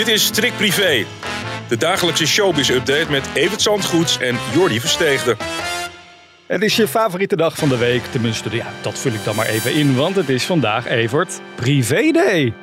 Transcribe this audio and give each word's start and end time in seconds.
Dit 0.00 0.08
is 0.08 0.24
Strik 0.24 0.56
Privé, 0.56 1.06
de 1.68 1.76
dagelijkse 1.76 2.26
showbiz-update 2.26 3.10
met 3.10 3.28
Evert 3.34 3.62
Zandgoeds 3.62 4.18
en 4.18 4.38
Jordi 4.52 4.80
Versteegde. 4.80 5.36
Het 6.46 6.62
is 6.62 6.76
je 6.76 6.88
favoriete 6.88 7.36
dag 7.36 7.56
van 7.56 7.68
de 7.68 7.76
week. 7.76 8.04
Tenminste, 8.04 8.56
ja, 8.56 8.66
dat 8.82 8.98
vul 8.98 9.12
ik 9.12 9.24
dan 9.24 9.36
maar 9.36 9.46
even 9.46 9.74
in, 9.74 9.96
want 9.96 10.16
het 10.16 10.28
is 10.28 10.44
vandaag, 10.44 10.86
Evert, 10.86 11.40
Privé 11.54 12.10
Day. 12.10 12.54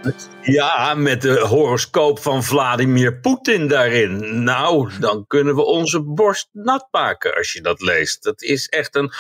Ja, 0.42 0.94
met 0.94 1.22
de 1.22 1.40
horoscoop 1.40 2.20
van 2.20 2.44
Vladimir 2.44 3.20
Poetin 3.20 3.68
daarin. 3.68 4.44
Nou, 4.44 4.92
dan 5.00 5.26
kunnen 5.28 5.56
we 5.56 5.66
onze 5.66 6.02
borst 6.02 6.50
nat 6.52 6.88
maken 6.92 7.36
als 7.36 7.54
je 7.54 7.62
dat 7.62 7.82
leest. 7.82 8.24
Dat 8.24 8.42
is 8.42 8.68
echt 8.68 8.96
een 8.96 9.12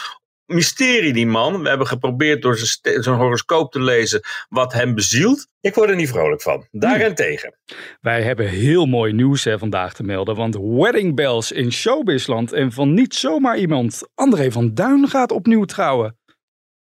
mysterie, 0.48 1.14
die 1.14 1.28
man. 1.28 1.62
We 1.62 1.70
hebben 1.70 1.88
geprobeerd 1.88 2.42
door 2.42 2.58
zijn 2.82 3.16
horoscoop 3.16 3.72
te 3.72 3.82
lezen 3.82 4.22
wat 4.50 4.74
hem 4.74 4.96
bezielt. 4.96 5.48
Ik 5.62 5.76
word 5.76 5.90
er 5.90 5.96
niet 5.96 6.10
vrolijk 6.10 6.42
van. 6.42 6.68
Daarentegen. 6.72 7.58
Wij 8.02 8.22
hebben 8.22 8.48
heel 8.48 8.86
mooi 8.86 9.14
nieuws 9.14 9.44
hè, 9.44 9.60
vandaag 9.60 9.94
te 9.94 10.04
melden. 10.04 10.36
Want 10.36 10.58
wedding 10.62 11.16
bells 11.16 11.52
in 11.52 11.72
showbizland. 11.72 12.52
En 12.52 12.72
van 12.72 12.94
niet 12.94 13.16
zomaar 13.16 13.58
iemand. 13.58 14.10
André 14.16 14.52
van 14.52 14.74
Duin 14.74 15.08
gaat 15.08 15.32
opnieuw 15.32 15.66
trouwen. 15.66 16.17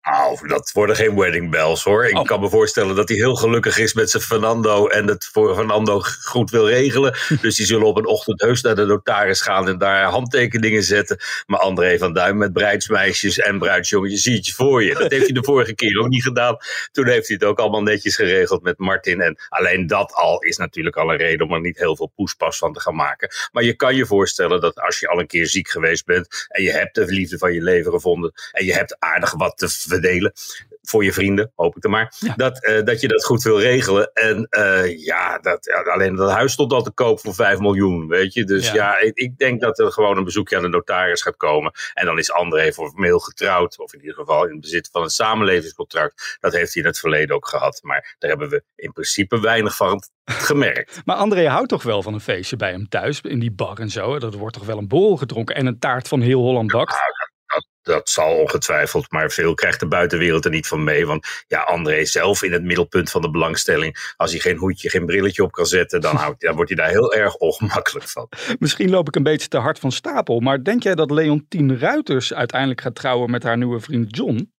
Nou, 0.09 0.47
dat 0.47 0.71
worden 0.71 0.95
geen 0.95 1.15
wedding 1.15 1.51
bells 1.51 1.83
hoor. 1.83 2.05
Ik 2.05 2.17
oh. 2.17 2.25
kan 2.25 2.39
me 2.39 2.49
voorstellen 2.49 2.95
dat 2.95 3.09
hij 3.09 3.17
heel 3.17 3.35
gelukkig 3.35 3.77
is 3.77 3.93
met 3.93 4.09
zijn 4.09 4.23
Fernando 4.23 4.87
en 4.87 5.07
het 5.07 5.29
voor 5.31 5.55
Fernando 5.55 6.01
goed 6.23 6.49
wil 6.49 6.69
regelen. 6.69 7.15
dus 7.41 7.55
die 7.55 7.65
zullen 7.65 7.87
op 7.87 7.97
een 7.97 8.07
ochtend 8.07 8.41
heus 8.41 8.61
naar 8.61 8.75
de 8.75 8.85
notaris 8.85 9.41
gaan 9.41 9.67
en 9.67 9.77
daar 9.77 10.03
handtekeningen 10.03 10.83
zetten. 10.83 11.17
Maar 11.45 11.59
André 11.59 11.97
van 11.97 12.13
Duin 12.13 12.37
met 12.37 12.53
bruidsmeisjes 12.53 13.39
en 13.39 13.59
bruidsjongetjes 13.59 14.21
zie 14.21 14.39
je 14.41 14.53
voor 14.53 14.83
je. 14.83 14.93
Dat 14.93 15.11
heeft 15.11 15.25
hij 15.25 15.33
de 15.33 15.43
vorige 15.51 15.75
keer 15.75 15.99
ook 15.99 16.07
niet 16.07 16.23
gedaan. 16.23 16.57
Toen 16.91 17.07
heeft 17.07 17.27
hij 17.27 17.37
het 17.39 17.49
ook 17.49 17.59
allemaal 17.59 17.83
netjes 17.83 18.15
geregeld 18.15 18.63
met 18.63 18.77
Martin. 18.77 19.21
En 19.21 19.37
alleen 19.49 19.87
dat 19.87 20.13
al 20.13 20.39
is 20.39 20.57
natuurlijk 20.57 20.95
al 20.95 21.11
een 21.11 21.17
reden 21.17 21.47
om 21.47 21.53
er 21.53 21.61
niet 21.61 21.77
heel 21.77 21.95
veel 21.95 22.11
poespas 22.15 22.57
van 22.57 22.73
te 22.73 22.79
gaan 22.79 22.95
maken. 22.95 23.29
Maar 23.51 23.63
je 23.63 23.75
kan 23.75 23.95
je 23.95 24.05
voorstellen 24.05 24.61
dat 24.61 24.79
als 24.79 24.99
je 24.99 25.07
al 25.07 25.19
een 25.19 25.27
keer 25.27 25.47
ziek 25.47 25.69
geweest 25.69 26.05
bent 26.05 26.47
en 26.47 26.63
je 26.63 26.71
hebt 26.71 26.95
de 26.95 27.05
liefde 27.05 27.37
van 27.37 27.53
je 27.53 27.61
leven 27.61 27.91
gevonden 27.91 28.31
en 28.51 28.65
je 28.65 28.73
hebt 28.73 28.95
aardig 28.99 29.33
wat 29.33 29.57
te 29.57 29.67
delen 29.99 30.33
voor 30.87 31.03
je 31.03 31.13
vrienden, 31.13 31.51
hoop 31.55 31.75
ik 31.75 31.81
dan 31.81 31.91
maar. 31.91 32.13
Dat, 32.35 32.65
uh, 32.65 32.83
dat 32.83 33.01
je 33.01 33.07
dat 33.07 33.25
goed 33.25 33.43
wil 33.43 33.59
regelen. 33.59 34.11
En 34.13 34.47
uh, 34.49 35.05
ja, 35.05 35.39
dat, 35.39 35.69
alleen 35.93 36.15
dat 36.15 36.31
huis 36.31 36.51
stond 36.51 36.73
al 36.73 36.81
te 36.81 36.91
koop 36.91 37.19
voor 37.19 37.33
5 37.33 37.59
miljoen, 37.59 38.07
weet 38.07 38.33
je. 38.33 38.43
Dus 38.43 38.71
ja, 38.71 38.99
ik, 38.99 39.17
ik, 39.17 39.37
denk 39.37 39.61
dat 39.61 39.79
er 39.79 39.91
gewoon 39.91 40.17
een 40.17 40.23
bezoekje 40.23 40.55
aan 40.55 40.61
de 40.61 40.67
notaris 40.67 41.21
gaat 41.21 41.37
komen. 41.37 41.71
En 41.93 42.05
dan 42.05 42.17
is 42.17 42.31
André 42.31 42.73
formeel 42.73 43.19
getrouwd, 43.19 43.79
of 43.79 43.93
in 43.93 43.99
ieder 43.99 44.15
geval 44.15 44.47
in 44.47 44.59
bezit 44.59 44.89
van 44.91 45.03
een 45.03 45.09
samenlevingscontract. 45.09 46.37
Dat 46.39 46.53
heeft 46.53 46.73
hij 46.73 46.81
in 46.81 46.87
het 46.87 46.99
verleden 46.99 47.35
ook 47.35 47.47
gehad. 47.47 47.79
Maar 47.83 48.15
daar 48.19 48.29
hebben 48.29 48.49
we 48.49 48.63
in 48.75 48.91
principe 48.91 49.39
weinig 49.39 49.75
van 49.75 50.03
gemerkt. 50.25 51.01
maar 51.05 51.15
André 51.15 51.47
houdt 51.47 51.69
toch 51.69 51.83
wel 51.83 52.01
van 52.01 52.13
een 52.13 52.19
feestje 52.19 52.55
bij 52.55 52.71
hem 52.71 52.89
thuis, 52.89 53.21
in 53.21 53.39
die 53.39 53.51
bar 53.51 53.79
en 53.79 53.89
zo. 53.89 54.19
Dat 54.19 54.33
wordt 54.33 54.55
toch 54.55 54.65
wel 54.65 54.77
een 54.77 54.87
borrel 54.87 55.17
gedronken 55.17 55.55
en 55.55 55.65
een 55.65 55.79
taart 55.79 56.07
van 56.07 56.21
heel 56.21 56.41
Holland 56.41 56.71
bakt? 56.71 56.95
Dat 57.87 58.09
zal 58.09 58.35
ongetwijfeld, 58.35 59.11
maar 59.11 59.31
veel 59.31 59.53
krijgt 59.53 59.79
de 59.79 59.87
buitenwereld 59.87 60.45
er 60.45 60.51
niet 60.51 60.67
van 60.67 60.83
mee. 60.83 61.05
Want 61.05 61.27
ja, 61.47 61.61
André 61.61 62.05
zelf 62.05 62.43
in 62.43 62.51
het 62.51 62.63
middelpunt 62.63 63.11
van 63.11 63.21
de 63.21 63.29
belangstelling. 63.29 64.13
Als 64.15 64.31
hij 64.31 64.39
geen 64.39 64.57
hoedje, 64.57 64.89
geen 64.89 65.05
brilletje 65.05 65.43
op 65.43 65.51
kan 65.51 65.65
zetten, 65.65 66.01
dan, 66.01 66.35
dan 66.37 66.55
wordt 66.55 66.69
hij 66.69 66.83
daar 66.83 66.91
heel 66.91 67.13
erg 67.13 67.35
ongemakkelijk 67.35 68.07
van. 68.07 68.29
Misschien 68.59 68.89
loop 68.89 69.07
ik 69.07 69.15
een 69.15 69.23
beetje 69.23 69.47
te 69.47 69.57
hard 69.57 69.79
van 69.79 69.91
stapel, 69.91 70.39
maar 70.39 70.63
denk 70.63 70.83
jij 70.83 70.95
dat 70.95 71.11
Leontien 71.11 71.79
Ruiters 71.79 72.33
uiteindelijk 72.33 72.81
gaat 72.81 72.95
trouwen 72.95 73.31
met 73.31 73.43
haar 73.43 73.57
nieuwe 73.57 73.79
vriend 73.79 74.15
John? 74.15 74.55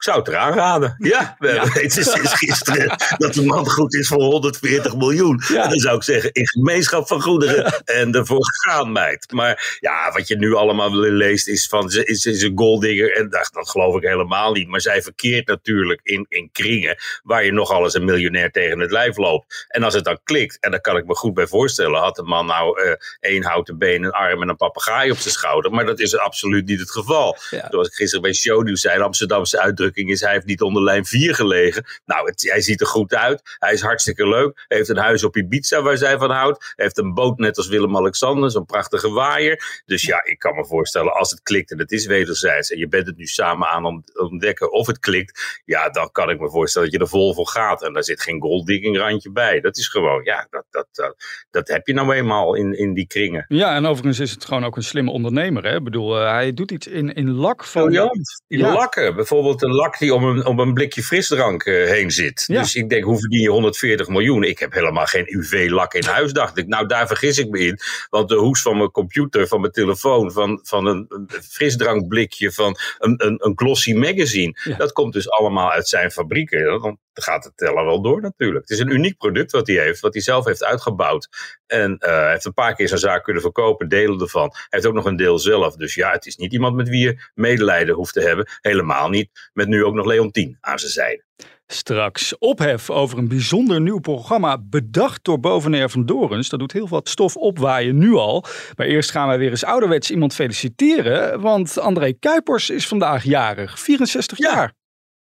Ik 0.00 0.06
zou 0.06 0.18
het 0.18 0.28
eraan 0.28 0.52
raden. 0.52 0.94
Ja, 0.98 1.36
we 1.38 1.48
ja. 1.48 1.72
weten 1.72 2.04
sinds 2.04 2.34
gisteren 2.34 2.96
dat 3.18 3.34
de 3.34 3.44
man 3.44 3.66
goed 3.70 3.94
is 3.94 4.08
voor 4.08 4.22
140 4.22 4.96
miljoen. 4.96 5.42
En 5.48 5.68
dan 5.68 5.78
zou 5.78 5.96
ik 5.96 6.02
zeggen, 6.02 6.32
in 6.32 6.48
gemeenschap 6.48 7.06
van 7.06 7.22
goederen 7.22 7.82
en 7.84 8.14
ervoor 8.14 8.46
gaan, 8.64 8.92
meid. 8.92 9.32
Maar 9.32 9.78
ja, 9.80 10.12
wat 10.12 10.28
je 10.28 10.36
nu 10.36 10.54
allemaal 10.54 10.94
leest 10.94 11.48
is 11.48 11.66
van, 11.66 11.90
ze 11.90 12.04
is, 12.04 12.26
is 12.26 12.42
een 12.42 12.52
golddigger. 12.54 13.16
En 13.16 13.30
dat, 13.30 13.50
dat 13.52 13.70
geloof 13.70 13.96
ik 13.96 14.02
helemaal 14.02 14.52
niet. 14.52 14.68
Maar 14.68 14.80
zij 14.80 15.02
verkeert 15.02 15.46
natuurlijk 15.46 16.00
in, 16.02 16.26
in 16.28 16.48
kringen 16.52 16.96
waar 17.22 17.44
je 17.44 17.52
nogal 17.52 17.84
eens 17.84 17.94
een 17.94 18.04
miljonair 18.04 18.50
tegen 18.50 18.78
het 18.78 18.90
lijf 18.90 19.16
loopt. 19.16 19.66
En 19.68 19.82
als 19.82 19.94
het 19.94 20.04
dan 20.04 20.18
klikt, 20.24 20.58
en 20.60 20.70
daar 20.70 20.80
kan 20.80 20.96
ik 20.96 21.06
me 21.06 21.14
goed 21.14 21.34
bij 21.34 21.46
voorstellen, 21.46 22.00
had 22.00 22.16
de 22.16 22.22
man 22.22 22.46
nou 22.46 22.82
uh, 22.82 22.92
één 23.20 23.42
houten 23.42 23.78
been, 23.78 24.02
een 24.02 24.10
arm 24.10 24.42
en 24.42 24.48
een 24.48 24.56
papegaai 24.56 25.10
op 25.10 25.18
zijn 25.18 25.34
schouder. 25.34 25.70
Maar 25.70 25.86
dat 25.86 26.00
is 26.00 26.18
absoluut 26.18 26.66
niet 26.66 26.80
het 26.80 26.90
geval. 26.90 27.36
Zoals 27.70 27.88
ik 27.88 27.94
gisteren 27.94 28.22
bij 28.22 28.34
Shownieuws 28.34 28.80
zei, 28.80 29.00
Amsterdamse 29.00 29.60
uitdrukking 29.60 29.88
is, 29.94 30.20
hij 30.20 30.32
heeft 30.32 30.46
niet 30.46 30.62
onder 30.62 30.82
lijn 30.82 31.04
4 31.04 31.34
gelegen. 31.34 31.84
Nou, 32.04 32.26
het, 32.26 32.50
hij 32.50 32.60
ziet 32.60 32.80
er 32.80 32.86
goed 32.86 33.14
uit. 33.14 33.56
Hij 33.58 33.72
is 33.72 33.80
hartstikke 33.80 34.28
leuk. 34.28 34.64
Hij 34.68 34.76
heeft 34.76 34.88
een 34.88 34.96
huis 34.96 35.24
op 35.24 35.36
Ibiza 35.36 35.82
waar 35.82 35.96
zij 35.96 36.18
van 36.18 36.30
houdt. 36.30 36.72
Hij 36.76 36.84
heeft 36.84 36.98
een 36.98 37.14
boot 37.14 37.38
net 37.38 37.56
als 37.56 37.68
Willem-Alexander, 37.68 38.50
zo'n 38.50 38.66
prachtige 38.66 39.10
waaier. 39.10 39.82
Dus 39.86 40.02
ja, 40.02 40.24
ik 40.24 40.38
kan 40.38 40.54
me 40.54 40.66
voorstellen, 40.66 41.12
als 41.12 41.30
het 41.30 41.42
klikt 41.42 41.70
en 41.70 41.78
het 41.78 41.92
is 41.92 42.06
wederzijds 42.06 42.70
en 42.70 42.78
je 42.78 42.88
bent 42.88 43.06
het 43.06 43.16
nu 43.16 43.26
samen 43.26 43.68
aan 43.68 43.84
het 43.84 44.18
ontdekken 44.18 44.72
of 44.72 44.86
het 44.86 44.98
klikt, 44.98 45.60
ja, 45.64 45.90
dan 45.90 46.10
kan 46.12 46.30
ik 46.30 46.40
me 46.40 46.50
voorstellen 46.50 46.90
dat 46.90 46.98
je 46.98 47.04
er 47.04 47.10
vol 47.10 47.34
voor 47.34 47.46
gaat. 47.46 47.82
En 47.82 47.92
daar 47.92 48.04
zit 48.04 48.22
geen 48.22 48.40
golddigging 48.40 48.98
randje 48.98 49.30
bij. 49.30 49.60
Dat 49.60 49.76
is 49.76 49.88
gewoon, 49.88 50.24
ja, 50.24 50.46
dat, 50.50 50.64
dat, 50.70 50.86
dat, 50.92 51.16
dat 51.50 51.68
heb 51.68 51.86
je 51.86 51.92
nou 51.92 52.14
eenmaal 52.14 52.54
in, 52.54 52.78
in 52.78 52.94
die 52.94 53.06
kringen. 53.06 53.44
Ja, 53.48 53.74
en 53.74 53.86
overigens 53.86 54.18
is 54.18 54.30
het 54.30 54.44
gewoon 54.44 54.64
ook 54.64 54.76
een 54.76 54.82
slimme 54.82 55.10
ondernemer. 55.10 55.64
Hè? 55.64 55.76
Ik 55.76 55.84
bedoel, 55.84 56.20
uh, 56.20 56.30
hij 56.30 56.54
doet 56.54 56.70
iets 56.70 56.86
in, 56.86 57.14
in 57.14 57.30
lak 57.30 57.64
van... 57.64 57.82
Briljant. 57.82 58.42
In 58.46 58.58
ja. 58.58 58.72
lakken. 58.72 59.14
Bijvoorbeeld 59.14 59.62
een 59.62 59.72
lak 59.80 59.98
die 59.98 60.14
om 60.14 60.24
een, 60.24 60.46
om 60.46 60.60
een 60.60 60.74
blikje 60.74 61.02
frisdrank 61.02 61.64
uh, 61.64 61.88
heen 61.88 62.10
zit. 62.10 62.46
Dus 62.46 62.74
ik 62.74 62.88
denk, 62.88 63.04
hoe 63.04 63.18
verdien 63.18 63.40
je 63.40 63.50
140 63.50 64.08
miljoen? 64.08 64.42
Ik 64.42 64.58
heb 64.58 64.72
helemaal 64.72 65.06
geen 65.06 65.36
UV-lak 65.36 65.94
in 65.94 66.04
huis, 66.04 66.32
dacht 66.32 66.58
ik. 66.58 66.66
Nou, 66.66 66.86
daar 66.86 67.06
vergis 67.06 67.38
ik 67.38 67.48
me 67.48 67.58
in. 67.58 67.78
Want 68.10 68.28
de 68.28 68.34
hoes 68.34 68.62
van 68.62 68.76
mijn 68.76 68.90
computer, 68.90 69.46
van 69.46 69.60
mijn 69.60 69.72
telefoon, 69.72 70.32
van, 70.32 70.60
van 70.62 70.86
een, 70.86 71.04
een 71.08 71.28
frisdrankblikje, 71.50 72.52
van 72.52 72.76
een, 72.98 73.14
een, 73.26 73.36
een 73.44 73.52
glossy 73.56 73.92
magazine. 73.92 74.74
Dat 74.78 74.92
komt 74.92 75.12
dus 75.12 75.30
allemaal 75.30 75.70
uit 75.70 75.88
zijn 75.88 76.10
fabrieken. 76.10 76.64
Dan 76.64 76.98
gaat 77.12 77.44
het 77.44 77.56
teller 77.56 77.84
wel 77.84 78.02
door 78.02 78.20
natuurlijk. 78.20 78.60
Het 78.60 78.70
is 78.70 78.78
een 78.78 78.92
uniek 78.92 79.16
product 79.16 79.52
wat 79.52 79.66
hij 79.66 79.76
heeft, 79.76 80.00
wat 80.00 80.12
hij 80.12 80.22
zelf 80.22 80.44
heeft 80.44 80.64
uitgebouwd. 80.64 81.28
En 81.66 81.96
uh, 82.06 82.28
heeft 82.28 82.44
een 82.44 82.54
paar 82.54 82.74
keer 82.74 82.88
zijn 82.88 83.00
zaak 83.00 83.24
kunnen 83.24 83.42
verkopen, 83.42 83.88
delen 83.88 84.20
ervan. 84.20 84.48
Hij 84.52 84.66
heeft 84.68 84.86
ook 84.86 84.94
nog 84.94 85.04
een 85.04 85.16
deel 85.16 85.38
zelf. 85.38 85.76
Dus 85.76 85.94
ja, 85.94 86.10
het 86.10 86.26
is 86.26 86.36
niet 86.36 86.52
iemand 86.52 86.76
met 86.76 86.88
wie 86.88 87.06
je 87.06 87.30
medelijden 87.34 87.94
hoeft 87.94 88.12
te 88.12 88.20
hebben. 88.20 88.48
Helemaal 88.60 89.08
niet. 89.08 89.50
Met 89.52 89.68
nu 89.68 89.84
ook 89.84 89.94
nog 89.94 90.06
Leontien 90.06 90.58
aan 90.60 90.78
zijn 90.78 90.92
zijde. 90.92 91.24
Straks 91.72 92.38
ophef 92.38 92.90
over 92.90 93.18
een 93.18 93.28
bijzonder 93.28 93.80
nieuw 93.80 93.98
programma 93.98 94.58
bedacht 94.58 95.24
door 95.24 95.40
Bovenair 95.40 95.90
van 95.90 96.06
Dorens. 96.06 96.48
Dat 96.48 96.58
doet 96.58 96.72
heel 96.72 96.88
wat 96.88 97.08
stof 97.08 97.36
opwaaien 97.36 97.98
nu 97.98 98.12
al. 98.12 98.44
Maar 98.76 98.86
eerst 98.86 99.10
gaan 99.10 99.28
wij 99.28 99.38
weer 99.38 99.50
eens 99.50 99.64
ouderwets 99.64 100.10
iemand 100.10 100.34
feliciteren. 100.34 101.40
Want 101.40 101.78
André 101.78 102.12
Kuipers 102.12 102.70
is 102.70 102.88
vandaag 102.88 103.24
jarig, 103.24 103.80
64 103.80 104.38
jaar. 104.38 104.72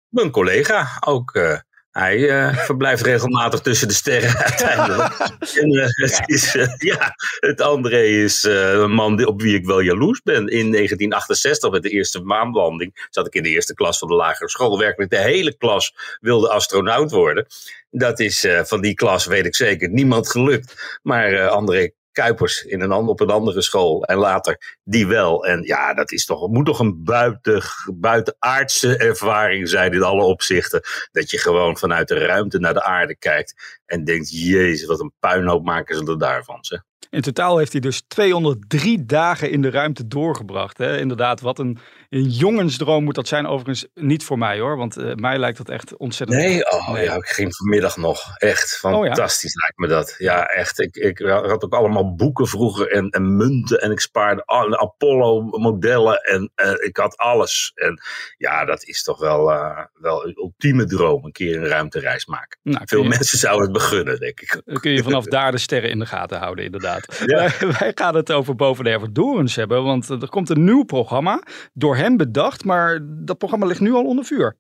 Mijn 0.09 0.31
collega, 0.31 0.87
ook 1.01 1.35
uh, 1.35 1.59
hij 1.91 2.17
uh, 2.19 2.57
verblijft 2.57 3.03
regelmatig 3.03 3.61
tussen 3.61 3.89
de 3.89 3.95
sterren 3.95 4.37
uiteindelijk. 4.49 5.19
en, 5.55 5.73
uh, 5.73 5.87
het, 5.87 6.23
is, 6.27 6.55
uh, 6.55 6.75
ja, 6.79 7.15
het 7.41 7.61
André 7.61 8.03
is 8.03 8.43
een 8.43 8.93
man 8.93 9.27
op 9.27 9.41
wie 9.43 9.55
ik 9.55 9.67
wel 9.67 9.81
jaloers 9.81 10.23
ben. 10.23 10.37
In 10.37 10.73
1968 10.73 11.71
met 11.71 11.83
de 11.83 11.91
eerste 11.91 12.21
maanlanding 12.21 13.07
zat 13.11 13.27
ik 13.27 13.35
in 13.35 13.43
de 13.43 13.49
eerste 13.49 13.75
klas 13.75 13.99
van 13.99 14.09
de 14.09 14.15
lagere 14.15 14.49
school. 14.49 14.79
Werkelijk 14.79 15.11
de 15.11 15.19
hele 15.19 15.57
klas 15.57 15.95
wilde 16.21 16.49
astronaut 16.49 17.11
worden. 17.11 17.47
Dat 17.91 18.21
is 18.21 18.47
van 18.63 18.81
die 18.81 18.95
klas, 18.95 19.27
weet 19.27 19.47
ik 19.47 19.55
zeker, 19.55 19.89
niemand 19.89 20.31
gelukt. 20.31 20.99
Maar 21.03 21.49
André 21.49 21.91
Kuipers 22.19 22.63
in 22.63 22.81
een, 22.81 22.93
op 22.93 23.21
een 23.21 23.31
andere 23.31 23.63
school. 23.63 24.05
En 24.05 24.17
later 24.17 24.77
die 24.85 25.07
wel. 25.07 25.47
En 25.47 25.63
ja, 25.63 25.95
dat 25.95 26.13
is 26.13 26.25
toch, 26.25 26.49
moet 26.49 26.67
toch 26.67 26.79
een 26.79 27.05
buiten, 27.05 27.63
buitenaardse 27.95 28.97
ervaring 28.97 29.69
zijn 29.69 29.93
in 29.93 30.03
alle 30.03 30.23
opzichten. 30.23 30.81
Dat 31.13 31.31
je 31.31 31.39
gewoon 31.39 31.79
vanuit 31.79 32.09
de 32.09 32.27
ruimte 32.27 32.59
naar 32.59 32.75
de 32.75 32.83
aarde 32.83 33.17
kijkt. 33.17 33.81
En 33.87 34.05
denkt, 34.05 34.31
jezus, 34.31 34.87
wat 34.87 35.01
een 35.01 35.13
puinhoop 35.21 35.65
maken 35.65 35.97
ze 35.97 36.05
er 36.05 36.19
daarvan. 36.19 36.65
Zeg. 36.65 36.83
In 37.11 37.21
totaal 37.21 37.59
heeft 37.59 37.73
hij 37.73 37.81
dus 37.81 38.03
203 38.09 39.05
dagen 39.07 39.51
in 39.51 39.63
de 39.63 39.71
ruimte 39.71 40.09
doorgebracht. 40.09 40.79
Hè? 40.79 40.99
Inderdaad, 40.99 41.41
wat 41.41 41.59
een, 41.59 41.79
een 42.09 42.29
jongensdroom 42.29 43.05
moet 43.05 43.15
dat 43.15 43.29
zijn. 43.29 43.47
Overigens 43.47 43.87
niet 43.95 44.25
voor 44.25 44.39
mij 44.39 44.59
hoor, 44.59 44.77
want 44.77 44.99
uh, 44.99 45.15
mij 45.15 45.39
lijkt 45.39 45.59
dat 45.59 45.69
echt 45.69 45.97
ontzettend... 45.97 46.39
Nee, 46.41 46.71
oh 46.71 46.93
nee. 46.93 47.05
ja, 47.05 47.15
ik 47.15 47.27
ging 47.27 47.57
vanmiddag 47.57 47.97
nog. 47.97 48.37
Echt 48.37 48.77
fantastisch 48.77 49.55
oh, 49.55 49.61
ja? 49.61 49.67
lijkt 49.67 49.77
me 49.77 49.87
dat. 49.87 50.15
Ja, 50.19 50.47
echt. 50.47 50.79
Ik, 50.79 50.97
ik 50.97 51.19
had 51.19 51.65
ook 51.65 51.75
allemaal 51.75 52.15
boeken 52.15 52.47
vroeger 52.47 52.91
en, 52.91 53.11
en 53.11 53.37
munten 53.37 53.81
en 53.81 53.91
ik 53.91 54.01
spaarde 54.01 54.47
Apollo-modellen 54.79 56.21
en 56.21 56.51
uh, 56.57 56.73
ik 56.79 56.97
had 56.97 57.17
alles. 57.17 57.73
En 57.75 58.01
ja, 58.37 58.65
dat 58.65 58.85
is 58.85 59.03
toch 59.03 59.19
wel, 59.19 59.51
uh, 59.51 59.85
wel 59.95 60.27
een 60.27 60.37
ultieme 60.37 60.87
droom, 60.87 61.25
een 61.25 61.33
keer 61.33 61.57
een 61.57 61.69
ruimtereis 61.69 62.27
maken. 62.27 62.59
Nou, 62.63 62.83
Veel 62.85 63.03
je, 63.03 63.09
mensen 63.09 63.39
zouden 63.39 63.63
het 63.63 63.73
begunnen, 63.73 64.21
denk 64.21 64.41
ik. 64.41 64.61
Dan 64.65 64.81
kun 64.81 64.91
je 64.91 65.03
vanaf 65.03 65.25
daar 65.25 65.53
de 65.53 65.59
sterren 65.59 65.91
in 65.91 65.99
de 65.99 66.07
gaten 66.07 66.39
houden, 66.39 66.65
inderdaad. 66.65 66.88
Wij, 67.27 67.53
wij, 67.79 67.93
gaan 67.95 68.15
het 68.15 68.33
over 68.33 68.55
Boven 68.55 68.85
de 68.85 69.51
hebben, 69.55 69.85
want 69.85 70.09
er 70.09 70.29
komt 70.29 70.51
een 70.51 70.65
nieuw 70.65 70.83
programma, 70.83 71.43
door 71.73 71.97
hem 71.97 72.17
bedacht, 72.17 72.65
maar 72.65 72.99
dat 73.03 73.39
programma 73.39 73.67
ligt 73.67 73.81
nu 73.81 73.93
al 73.93 74.05
onder 74.05 74.25
vuur. 74.25 74.57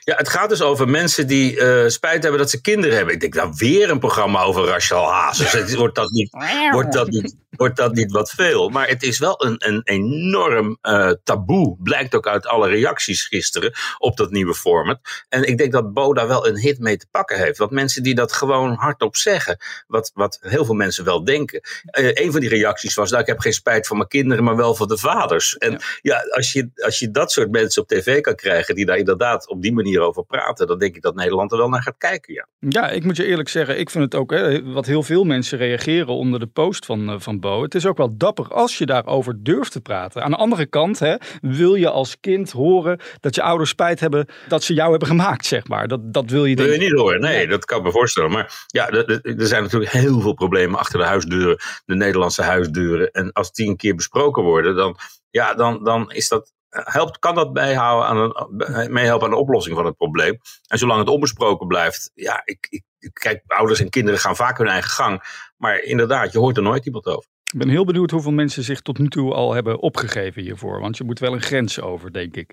Ja, 0.00 0.14
het 0.16 0.28
gaat 0.28 0.48
dus 0.48 0.62
over 0.62 0.88
mensen 0.88 1.26
die 1.26 1.56
uh, 1.56 1.88
spijt 1.88 2.22
hebben 2.22 2.40
dat 2.40 2.50
ze 2.50 2.60
kinderen 2.60 2.96
hebben. 2.96 3.14
Ik 3.14 3.20
denk, 3.20 3.34
nou 3.34 3.52
weer 3.56 3.90
een 3.90 3.98
programma 3.98 4.42
over 4.42 4.64
Rachel 4.64 5.12
Hazes. 5.12 5.74
wordt, 5.74 5.94
dat 5.94 6.10
niet, 6.10 6.30
wordt, 6.70 6.92
dat 6.92 7.08
niet, 7.08 7.36
wordt 7.50 7.76
dat 7.76 7.94
niet 7.94 8.12
wat 8.12 8.30
veel? 8.30 8.68
Maar 8.68 8.88
het 8.88 9.02
is 9.02 9.18
wel 9.18 9.44
een, 9.44 9.56
een 9.58 9.80
enorm 9.84 10.78
uh, 10.82 11.10
taboe. 11.24 11.76
Blijkt 11.82 12.14
ook 12.14 12.26
uit 12.26 12.46
alle 12.46 12.68
reacties 12.68 13.24
gisteren 13.24 13.72
op 13.98 14.16
dat 14.16 14.30
nieuwe 14.30 14.54
format. 14.54 15.00
En 15.28 15.42
ik 15.44 15.58
denk 15.58 15.72
dat 15.72 15.92
Bo 15.92 16.14
daar 16.14 16.28
wel 16.28 16.48
een 16.48 16.58
hit 16.58 16.78
mee 16.78 16.96
te 16.96 17.06
pakken 17.10 17.38
heeft. 17.38 17.58
Want 17.58 17.70
mensen 17.70 18.02
die 18.02 18.14
dat 18.14 18.32
gewoon 18.32 18.74
hardop 18.74 19.16
zeggen. 19.16 19.56
Wat, 19.86 20.10
wat 20.14 20.38
heel 20.40 20.64
veel 20.64 20.74
mensen 20.74 21.04
wel 21.04 21.24
denken. 21.24 21.60
Uh, 21.98 22.10
een 22.12 22.32
van 22.32 22.40
die 22.40 22.48
reacties 22.48 22.94
was, 22.94 23.10
nou 23.10 23.22
ik 23.22 23.28
heb 23.28 23.38
geen 23.38 23.52
spijt 23.52 23.86
voor 23.86 23.96
mijn 23.96 24.08
kinderen, 24.08 24.44
maar 24.44 24.56
wel 24.56 24.74
voor 24.74 24.88
de 24.88 24.98
vaders. 24.98 25.56
En 25.56 25.70
ja, 25.70 25.78
ja 26.00 26.20
als, 26.30 26.52
je, 26.52 26.70
als 26.76 26.98
je 26.98 27.10
dat 27.10 27.32
soort 27.32 27.50
mensen 27.50 27.82
op 27.82 27.88
tv 27.88 28.20
kan 28.20 28.34
krijgen 28.34 28.74
die 28.74 28.86
daar 28.86 28.96
inderdaad 28.96 29.48
op 29.48 29.62
die 29.62 29.72
manier 29.72 30.00
over 30.00 30.24
praten, 30.24 30.66
dan 30.66 30.78
denk 30.78 30.96
ik 30.96 31.02
dat 31.02 31.14
Nederland 31.14 31.52
er 31.52 31.58
wel 31.58 31.68
naar 31.68 31.82
gaat 31.82 31.98
kijken. 31.98 32.34
Ja, 32.34 32.46
ja 32.58 32.90
ik 32.90 33.04
moet 33.04 33.16
je 33.16 33.24
eerlijk 33.24 33.48
zeggen, 33.48 33.78
ik 33.78 33.90
vind 33.90 34.04
het 34.04 34.14
ook, 34.14 34.30
hè, 34.30 34.72
wat 34.72 34.86
heel 34.86 35.02
veel 35.02 35.24
mensen 35.24 35.58
reageren 35.58 36.14
onder 36.14 36.40
de 36.40 36.46
post 36.46 36.86
van, 36.86 37.10
uh, 37.10 37.20
van 37.20 37.37
Bo. 37.40 37.62
Het 37.62 37.74
is 37.74 37.86
ook 37.86 37.96
wel 37.96 38.16
dapper 38.16 38.48
als 38.48 38.78
je 38.78 38.86
daarover 38.86 39.42
durft 39.42 39.72
te 39.72 39.80
praten. 39.80 40.22
Aan 40.22 40.30
de 40.30 40.36
andere 40.36 40.66
kant 40.66 40.98
hè, 40.98 41.16
wil 41.40 41.74
je 41.74 41.90
als 41.90 42.20
kind 42.20 42.50
horen 42.50 43.00
dat 43.20 43.34
je 43.34 43.42
ouders 43.42 43.70
spijt 43.70 44.00
hebben 44.00 44.26
dat 44.48 44.62
ze 44.62 44.74
jou 44.74 44.90
hebben 44.90 45.08
gemaakt, 45.08 45.46
zeg 45.46 45.68
maar. 45.68 45.88
Dat, 45.88 46.12
dat 46.12 46.30
wil 46.30 46.44
je, 46.44 46.56
wil 46.56 46.72
je 46.72 46.78
niet 46.78 46.92
horen. 46.92 47.20
Nee, 47.20 47.46
dat 47.46 47.64
kan 47.64 47.78
ik 47.78 47.84
me 47.84 47.90
voorstellen. 47.90 48.30
Maar 48.30 48.66
ja, 48.66 48.90
er 48.90 49.46
zijn 49.46 49.62
natuurlijk 49.62 49.92
heel 49.92 50.20
veel 50.20 50.34
problemen 50.34 50.78
achter 50.78 50.98
de 50.98 51.04
huisdeuren, 51.04 51.56
de 51.84 51.94
Nederlandse 51.94 52.42
huisdeuren. 52.42 53.10
En 53.10 53.32
als 53.32 53.52
die 53.52 53.68
een 53.68 53.76
keer 53.76 53.94
besproken 53.94 54.42
worden, 54.42 54.76
dan, 54.76 54.96
ja, 55.30 55.54
dan, 55.54 55.84
dan 55.84 56.10
is 56.12 56.28
dat 56.28 56.52
helpt, 56.70 57.18
kan 57.18 57.34
dat 57.34 57.52
bijhouden 57.52 58.08
aan 58.08 58.16
een, 58.16 58.92
meehelpen 58.92 59.26
aan 59.26 59.32
de 59.32 59.40
oplossing 59.40 59.76
van 59.76 59.86
het 59.86 59.96
probleem. 59.96 60.38
En 60.66 60.78
zolang 60.78 60.98
het 60.98 61.08
onbesproken 61.08 61.66
blijft, 61.66 62.10
ja, 62.14 62.42
ik, 62.44 62.66
ik, 62.70 62.84
kijk, 63.12 63.42
ouders 63.46 63.80
en 63.80 63.90
kinderen 63.90 64.20
gaan 64.20 64.36
vaak 64.36 64.58
hun 64.58 64.68
eigen 64.68 64.90
gang. 64.90 65.22
Maar 65.58 65.82
inderdaad, 65.82 66.32
je 66.32 66.38
hoort 66.38 66.56
er 66.56 66.62
nooit 66.62 66.86
iemand 66.86 67.06
over. 67.06 67.28
Ik 67.52 67.58
ben 67.58 67.68
heel 67.68 67.84
benieuwd 67.84 68.10
hoeveel 68.10 68.32
mensen 68.32 68.62
zich 68.62 68.80
tot 68.80 68.98
nu 68.98 69.08
toe 69.08 69.34
al 69.34 69.54
hebben 69.54 69.80
opgegeven 69.80 70.42
hiervoor. 70.42 70.80
Want 70.80 70.96
je 70.96 71.04
moet 71.04 71.18
wel 71.18 71.32
een 71.32 71.42
grens 71.42 71.80
over, 71.80 72.12
denk 72.12 72.36
ik. 72.36 72.50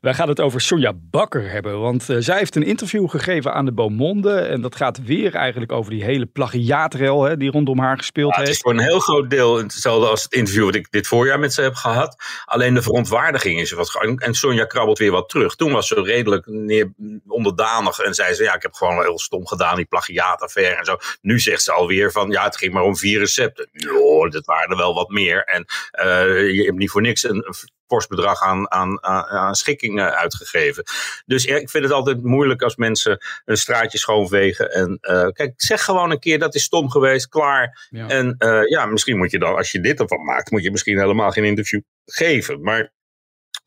Wij 0.00 0.14
gaan 0.14 0.28
het 0.28 0.40
over 0.40 0.60
Sonja 0.60 0.92
Bakker 0.94 1.50
hebben. 1.50 1.80
Want 1.80 2.08
uh, 2.08 2.16
zij 2.20 2.38
heeft 2.38 2.56
een 2.56 2.62
interview 2.62 3.08
gegeven 3.10 3.52
aan 3.52 3.64
de 3.64 3.72
Beaumonde. 3.72 4.34
En 4.34 4.60
dat 4.60 4.76
gaat 4.76 5.04
weer 5.04 5.34
eigenlijk 5.34 5.72
over 5.72 5.90
die 5.90 6.04
hele 6.04 6.26
plagiaatrel 6.26 7.22
hè, 7.22 7.36
die 7.36 7.50
rondom 7.50 7.78
haar 7.78 7.96
gespeeld 7.96 8.30
ja, 8.30 8.36
heeft. 8.36 8.48
Het 8.48 8.56
is 8.56 8.62
voor 8.62 8.72
een 8.72 8.86
heel 8.86 8.98
groot 8.98 9.30
deel 9.30 9.56
hetzelfde 9.56 10.08
als 10.08 10.22
het 10.22 10.32
interview 10.32 10.64
wat 10.64 10.74
ik 10.74 10.90
dit 10.90 11.06
voorjaar 11.06 11.38
met 11.38 11.52
ze 11.54 11.62
heb 11.62 11.74
gehad. 11.74 12.16
Alleen 12.44 12.74
de 12.74 12.82
verontwaardiging 12.82 13.60
is 13.60 13.70
er 13.70 13.76
wat. 13.76 14.16
En 14.16 14.34
Sonja 14.34 14.64
krabbelt 14.64 14.98
weer 14.98 15.10
wat 15.10 15.28
terug. 15.28 15.54
Toen 15.54 15.72
was 15.72 15.86
ze 15.86 16.02
redelijk 16.02 16.46
neer, 16.46 16.92
onderdanig 17.26 17.98
en 17.98 18.14
zei 18.14 18.34
ze: 18.34 18.42
Ja, 18.42 18.54
ik 18.54 18.62
heb 18.62 18.74
gewoon 18.74 19.02
heel 19.02 19.18
stom 19.18 19.46
gedaan, 19.46 19.76
die 19.76 19.84
plagiaataffaire 19.84 20.74
en 20.74 20.84
zo. 20.84 20.96
Nu 21.20 21.40
zegt 21.40 21.62
ze 21.62 21.72
alweer 21.72 22.12
van: 22.12 22.30
Ja, 22.30 22.44
het 22.44 22.56
ging 22.56 22.72
maar 22.72 22.82
om 22.82 22.96
vier 22.96 23.18
recepten. 23.18 23.68
Joh, 23.72 24.33
het 24.34 24.46
waren 24.46 24.70
er 24.70 24.76
wel 24.76 24.94
wat 24.94 25.08
meer. 25.08 25.44
En 25.44 25.64
uh, 26.04 26.54
je 26.54 26.64
hebt 26.64 26.78
niet 26.78 26.90
voor 26.90 27.00
niks 27.00 27.24
een, 27.24 27.46
een 27.46 27.54
fors 27.86 28.06
bedrag 28.06 28.42
aan, 28.42 28.70
aan, 28.70 29.04
aan, 29.04 29.24
aan 29.24 29.54
schikkingen 29.54 30.16
uitgegeven. 30.16 30.84
Dus 31.26 31.44
ja, 31.44 31.56
ik 31.56 31.70
vind 31.70 31.84
het 31.84 31.92
altijd 31.92 32.22
moeilijk 32.22 32.62
als 32.62 32.76
mensen 32.76 33.18
een 33.44 33.56
straatje 33.56 33.98
schoonvegen. 33.98 34.70
En 34.70 34.98
uh, 35.00 35.28
kijk, 35.28 35.52
zeg 35.56 35.84
gewoon 35.84 36.10
een 36.10 36.18
keer 36.18 36.38
dat 36.38 36.54
is 36.54 36.62
stom 36.62 36.90
geweest, 36.90 37.28
klaar. 37.28 37.86
Ja. 37.90 38.08
En 38.08 38.36
uh, 38.38 38.68
ja, 38.68 38.86
misschien 38.86 39.16
moet 39.16 39.30
je 39.30 39.38
dan, 39.38 39.56
als 39.56 39.72
je 39.72 39.80
dit 39.80 40.00
ervan 40.00 40.24
maakt, 40.24 40.50
moet 40.50 40.62
je 40.62 40.70
misschien 40.70 40.98
helemaal 40.98 41.30
geen 41.30 41.44
interview 41.44 41.80
geven. 42.04 42.62
Maar 42.62 42.92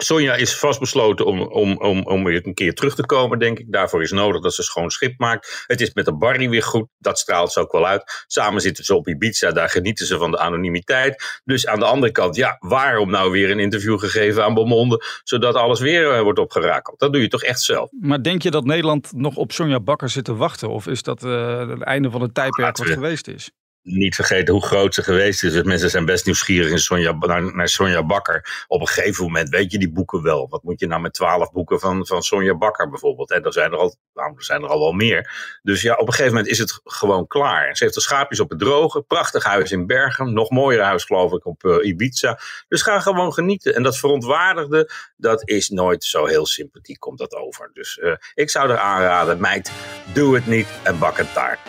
Sonja 0.04 0.36
is 0.36 0.58
vastbesloten 0.58 1.26
om, 1.26 1.42
om, 1.42 1.78
om, 1.78 2.06
om 2.06 2.24
weer 2.24 2.46
een 2.46 2.54
keer 2.54 2.74
terug 2.74 2.96
te 2.96 3.06
komen, 3.06 3.40
denk 3.40 3.60
ik. 3.60 3.72
Daarvoor 3.72 4.02
is 4.02 4.12
nodig 4.12 4.42
dat 4.42 4.54
ze 4.54 4.64
schoon 4.64 4.90
schip 4.90 5.20
maakt. 5.20 5.64
Het 5.68 5.82
is 5.82 5.94
met 5.94 6.06
de 6.06 6.18
Barry 6.18 6.50
weer 6.50 6.64
goed. 6.64 6.88
Dat 6.98 7.20
straalt 7.20 7.52
ze 7.52 7.60
ook 7.60 7.72
wel 7.72 7.88
uit. 7.88 8.26
Samen 8.28 8.62
zitten 8.62 8.84
ze 8.84 8.96
op 8.96 9.08
Ibiza. 9.08 9.52
Daar 9.52 9.70
genieten 9.70 10.06
ze 10.06 10.18
van 10.18 10.32
de 10.32 10.40
anonimiteit. 10.40 11.42
Dus 11.46 11.68
aan 11.68 11.80
de 11.80 11.86
andere 11.86 12.12
kant, 12.12 12.36
ja, 12.36 12.58
waarom 12.60 13.10
nou 13.10 13.32
weer 13.32 13.52
een 13.52 13.60
interview 13.60 14.00
gegeven 14.00 14.44
aan 14.44 14.54
Beaumonde, 14.54 15.04
zodat 15.24 15.56
alles 15.56 15.80
weer 15.80 16.16
uh, 16.16 16.22
wordt 16.22 16.40
opgerakeld? 16.40 17.00
Dat 17.00 17.14
doe 17.14 17.22
je 17.22 17.28
toch 17.28 17.44
echt 17.44 17.62
zelf. 17.62 17.90
Maar 18.00 18.24
denk 18.24 18.42
je 18.42 18.52
dat 18.52 18.66
Nederland 18.66 19.12
nog 19.14 19.36
op 19.36 19.52
Sonja 19.52 19.80
Bakker 19.80 20.10
zit 20.10 20.26
te 20.26 20.36
wachten? 20.36 20.70
Of 20.70 20.88
is 20.88 21.04
dat 21.04 21.24
uh, 21.24 21.70
het 21.70 21.82
einde 21.82 22.12
van 22.12 22.22
het 22.22 22.34
tijdperk 22.34 22.78
wat 22.78 22.88
geweest 22.88 23.28
is? 23.28 23.52
Niet 23.88 24.16
vergeten 24.16 24.54
hoe 24.54 24.66
groot 24.66 24.94
ze 24.94 25.04
geweest 25.04 25.44
is. 25.44 25.64
Mensen 25.64 25.90
zijn 25.90 26.06
best 26.06 26.26
nieuwsgierig 26.26 26.72
in 26.72 26.80
Sonja, 26.80 27.12
naar, 27.12 27.70
Sonja 27.70 28.06
Bakker. 28.06 28.66
Op 28.68 28.82
een 28.82 28.88
gegeven 28.88 29.24
moment 29.24 29.50
weet 29.50 29.72
je 29.72 29.78
die 29.78 29.92
boeken 29.92 30.22
wel. 30.22 30.48
Wat 30.50 30.64
moet 30.64 30.80
je 30.80 30.88
nou 30.88 31.02
met 31.02 31.14
twaalf 31.14 31.52
boeken 31.52 31.80
van, 31.80 32.08
van 32.08 32.22
Sonja 32.22 32.56
Bakker 32.56 32.90
bijvoorbeeld? 32.90 33.32
En 33.32 33.44
er 33.44 33.54
zijn 33.54 33.72
er, 33.72 33.78
al, 33.78 33.96
nou, 34.14 34.34
er 34.36 34.44
zijn 34.44 34.62
er 34.62 34.70
al 34.70 34.80
wel 34.80 34.92
meer. 34.92 35.32
Dus 35.62 35.82
ja, 35.82 35.94
op 35.94 36.08
een 36.08 36.14
gegeven 36.14 36.34
moment 36.34 36.52
is 36.52 36.58
het 36.58 36.80
gewoon 36.84 37.28
klaar. 37.28 37.76
Ze 37.76 37.84
heeft 37.84 37.96
de 37.96 38.02
schaapjes 38.02 38.40
op 38.40 38.50
het 38.50 38.60
droge. 38.60 39.02
Prachtig 39.02 39.44
huis 39.44 39.72
in 39.72 39.86
Bergen. 39.86 40.34
Nog 40.34 40.50
mooier 40.50 40.84
huis 40.84 41.04
geloof 41.04 41.32
ik 41.32 41.46
op 41.46 41.64
uh, 41.64 41.86
Ibiza. 41.86 42.40
Dus 42.68 42.82
ga 42.82 43.00
gewoon 43.00 43.34
genieten. 43.34 43.76
En 43.76 43.84
dat 43.84 43.98
verontwaardigde, 43.98 44.90
dat 45.18 45.50
is 45.50 45.70
nooit 45.70 46.04
zo 46.04 46.26
heel 46.26 46.46
sympathiek, 46.46 47.00
komt 47.00 47.18
dat 47.18 47.36
over. 47.36 47.70
Dus 47.74 47.98
uh, 47.98 48.16
ik 48.34 48.50
zou 48.50 48.70
er 48.70 48.78
aanraden, 48.78 49.42
meid, 49.42 49.72
doe 50.14 50.36
het 50.36 50.48
niet 50.48 50.68
en 50.84 51.00
bak 51.00 51.18
een 51.18 51.32
taart. 51.34 51.60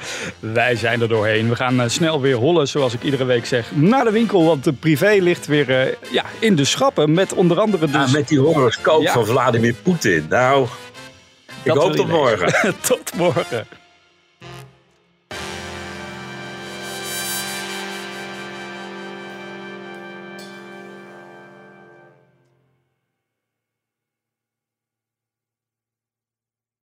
Wij 0.38 0.76
zijn 0.76 1.00
er 1.00 1.08
doorheen. 1.08 1.48
We 1.48 1.56
gaan 1.56 1.80
uh, 1.80 1.88
snel 1.88 2.20
weer 2.20 2.36
hollen, 2.36 2.68
zoals 2.68 2.94
ik 2.94 3.02
iedere 3.02 3.24
week 3.24 3.46
zeg, 3.46 3.70
naar 3.74 4.04
de 4.04 4.10
winkel. 4.10 4.44
Want 4.44 4.64
de 4.64 4.72
privé 4.72 5.16
ligt 5.20 5.46
weer 5.46 5.70
uh, 5.70 5.94
ja, 6.10 6.24
in 6.38 6.56
de 6.56 6.64
schappen. 6.64 7.12
Met 7.12 7.32
onder 7.32 7.60
andere 7.60 7.86
dus... 7.86 7.94
Ah, 7.94 8.12
met 8.12 8.28
die 8.28 8.40
horoscoop 8.40 9.02
ja. 9.02 9.12
van 9.12 9.26
Vladimir 9.26 9.74
Poetin. 9.74 10.26
Nou, 10.28 10.66
ik 11.62 11.72
hoop 11.72 11.92
tot 11.96 12.08
morgen. 12.08 12.74
tot 12.80 13.14
morgen. 13.16 13.66